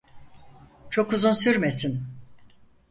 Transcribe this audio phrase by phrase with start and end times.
[0.89, 2.05] Çok uzun sürmesin.